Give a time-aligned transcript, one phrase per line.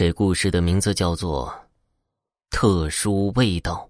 [0.00, 1.46] 这故事的名字叫做
[2.48, 3.86] 《特殊味道》。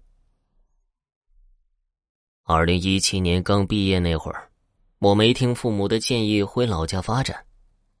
[2.53, 4.51] 二零一七年刚毕业那会儿，
[4.99, 7.45] 我没听父母的建议回老家发展，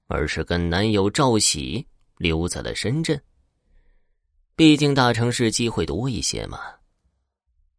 [0.07, 1.87] 而是跟男友赵喜
[2.17, 3.17] 留在了深圳。
[4.57, 6.59] 毕竟大城市机会多一些嘛。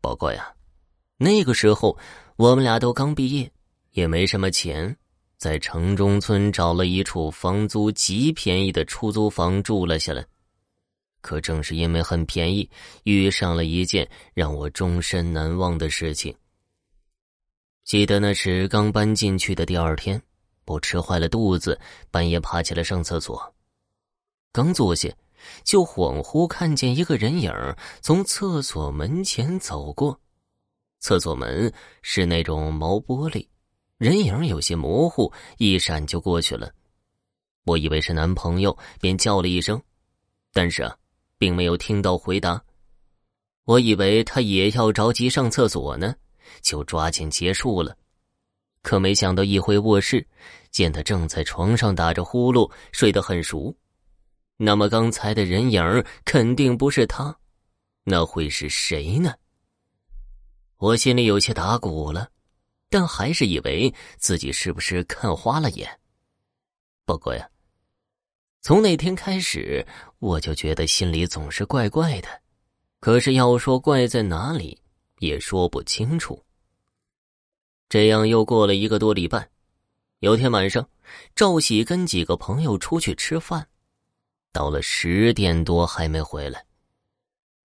[0.00, 0.50] 不过呀，
[1.18, 1.98] 那个时候
[2.36, 3.52] 我们俩都刚毕业，
[3.90, 4.96] 也没什么钱。
[5.42, 10.24] 在城中村找了一处房租极便宜的出租房住了下来，
[11.20, 12.70] 可正是因为很便宜，
[13.02, 16.32] 遇上了一件让我终身难忘的事情。
[17.82, 20.22] 记得那时刚搬进去的第二天，
[20.64, 21.76] 我吃坏了肚子，
[22.08, 23.52] 半夜爬起来上厕所，
[24.52, 25.08] 刚坐下，
[25.64, 27.52] 就恍惚看见一个人影
[28.00, 30.20] 从厕所门前走过，
[31.00, 33.44] 厕所门是那种毛玻璃。
[34.02, 36.72] 人影有些模糊，一闪就过去了。
[37.62, 39.80] 我以为是男朋友，便叫了一声，
[40.52, 40.92] 但是啊，
[41.38, 42.60] 并没有听到回答。
[43.62, 46.16] 我以为他也要着急上厕所呢，
[46.62, 47.96] 就抓紧结束了。
[48.82, 50.26] 可没想到一回卧室，
[50.72, 53.72] 见他正在床上打着呼噜，睡得很熟。
[54.56, 57.38] 那么刚才的人影肯定不是他，
[58.02, 59.32] 那会是谁呢？
[60.78, 62.31] 我心里有些打鼓了。
[62.92, 65.98] 但还是以为自己是不是看花了眼。
[67.06, 67.48] 不过呀，
[68.60, 69.86] 从那天开始，
[70.18, 72.28] 我就觉得心里总是怪怪的。
[73.00, 74.78] 可是要说怪在哪里，
[75.20, 76.44] 也说不清楚。
[77.88, 79.48] 这样又过了一个多礼拜，
[80.18, 80.86] 有天晚上，
[81.34, 83.66] 赵喜跟几个朋友出去吃饭，
[84.52, 86.62] 到了十点多还没回来。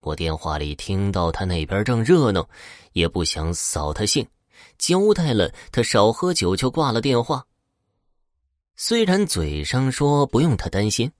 [0.00, 2.48] 我电话里听到他那边正热闹，
[2.94, 4.26] 也不想扫他兴。
[4.78, 7.44] 交代了他少喝酒，就挂了电话。
[8.76, 11.10] 虽然嘴上说不用他担心，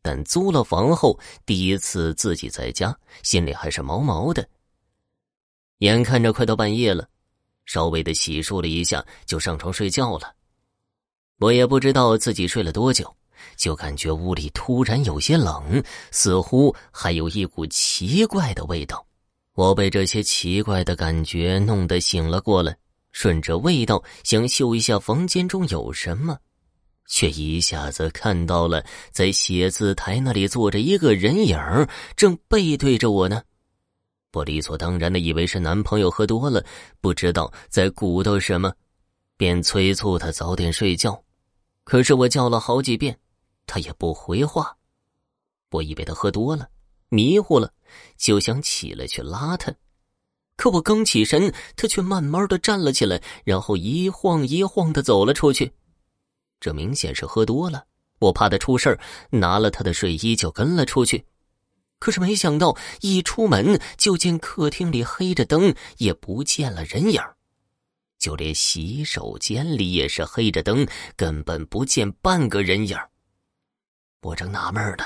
[0.00, 4.48] 但租了房后第一次自己在家，心里还是毛毛的。
[5.78, 7.06] 眼看着快到半夜了，
[7.66, 10.34] 稍微的洗漱了一下，就上床睡觉了。
[11.40, 13.14] 我也不知道自己睡了多久，
[13.56, 19.06] 就感觉屋里突然有些冷，似乎还有一股奇怪的味道。
[19.54, 22.76] 我被这些奇怪的感觉弄得醒了过来。
[23.12, 26.36] 顺着味道想嗅一下房间中有什么，
[27.06, 31.56] 却一下子看到了在写字台那里坐着一个人影
[32.16, 33.40] 正背对着我呢。
[34.32, 36.66] 我理所当然的以为是男朋友喝多了，
[37.00, 38.74] 不知道在鼓捣什么，
[39.36, 41.22] 便催促他早点睡觉。
[41.84, 43.16] 可是我叫了好几遍，
[43.64, 44.76] 他也不回话。
[45.70, 46.68] 我以为他喝多了，
[47.14, 47.72] 迷糊了，
[48.16, 49.72] 就想起来去拉他。
[50.56, 55.72] 可我刚起身，他却慢慢的站了起来，然后一晃一晃的走了出去。
[56.60, 57.86] 这明显是喝多了，
[58.18, 58.98] 我怕他出事
[59.30, 61.24] 拿了他的睡衣就跟了出去。
[61.98, 67.20] 可是没想到，一出门就见客厅里黑着灯，也不见了人影
[68.18, 70.86] 就连洗手间里也是黑着灯，
[71.16, 72.96] 根本不见半个人影
[74.22, 75.04] 我正纳闷呢。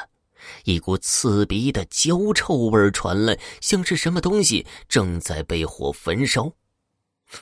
[0.64, 6.52] 一股刺鼻的焦臭味传来，像是什么东西正在被火焚烧。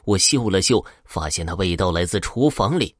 [0.04, 2.94] 我嗅了嗅，发现那味道来自厨房里。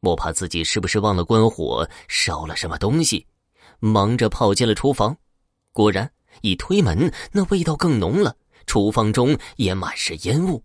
[0.00, 3.26] 我怕自己是不是忘了关火，烧了什么东西，
[3.78, 5.16] 忙着跑进了厨房。
[5.72, 6.10] 果然，
[6.40, 8.36] 一推门，那味道更浓了。
[8.66, 10.62] 厨房中也满是烟雾，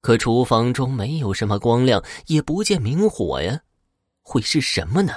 [0.00, 3.60] 可厨房中没有什么光亮，也不见明火呀，
[4.22, 5.12] 会是什么呢？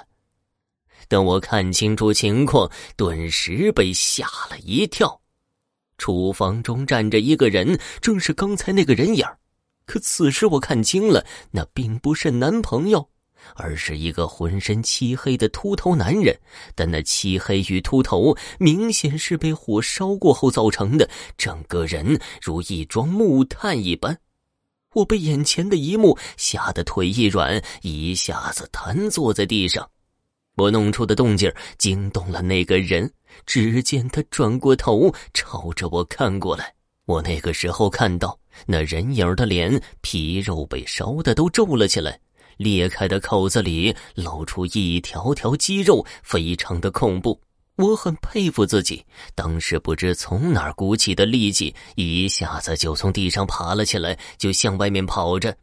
[1.09, 5.20] 等我看清楚情况，顿时被吓了一跳。
[5.97, 9.25] 厨房中站着一个人，正是刚才那个人影
[9.86, 13.09] 可此时我看清了，那并不是男朋友，
[13.56, 16.40] 而是一个浑身漆黑的秃头男人。
[16.75, 24.16] 但那漆黑与秃头明显是被火烧过后造成的，整个人如一桩木炭一般。
[24.94, 29.90] 我被眼前的一幕吓得腿一软，一下子瘫坐在地上。
[30.59, 33.09] 我弄出的动静惊动了那个人，
[33.46, 36.73] 只见他转过头朝着我看过来。
[37.06, 42.20] 我那个时候看到那人影的脸皮肉被烧的都皱了起来，
[42.58, 47.40] 裂开的口子里露出一条条肌肉，非常的恐怖。
[47.78, 55.56] 我很佩服自己，当时不知从哪儿鼓起的力气，一下子就从地上爬了起来，就向外面跑着。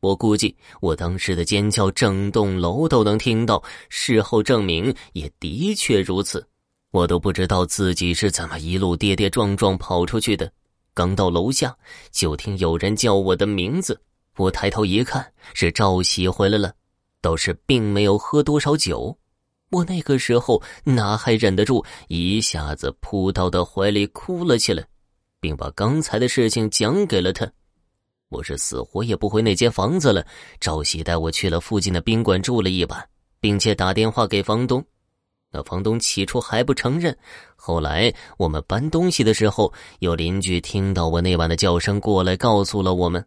[0.00, 3.62] 我估计，我当时的尖叫，整栋楼都能听到。
[3.88, 6.46] 事后证明，也的确如此。
[6.92, 10.50] 我都不知道自己是怎么一路跌跌撞撞跑出去的。
[10.94, 11.76] 刚到楼下，
[12.10, 14.00] 就听有人叫我的名字。
[14.36, 16.72] 我抬头一看，是赵喜回来了，
[17.20, 19.18] 倒是并没有喝多少酒。
[19.70, 24.86] 我那个时候哪还忍得住，一下子扑到他怀里哭了起来，
[25.40, 27.50] 并把刚才的事情讲给了他。
[28.28, 30.26] 我是死活也不回那间房子了。
[30.60, 33.08] 赵喜带我去了附近的宾馆住了一晚，
[33.38, 34.84] 并且打电话给房东。
[35.52, 37.16] 那房东起初还不承认，
[37.54, 43.24] 后来我们搬东西的时候，有邻居听到我那晚的叫声过来，告诉了我们，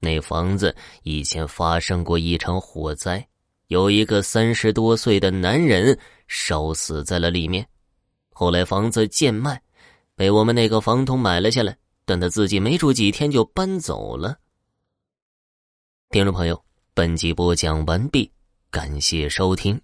[0.00, 3.24] 那房子以前发生过一场火灾，
[3.68, 5.96] 有一个三十多岁的男人
[6.26, 7.64] 烧死在了里面。
[8.30, 9.62] 后来房子贱卖，
[10.16, 11.74] 被我们那个房东买了下来。
[12.04, 14.38] 但他自己没住几天就搬走了。
[16.10, 16.64] 听众朋友，
[16.94, 18.30] 本集播讲完毕，
[18.70, 19.80] 感谢收听。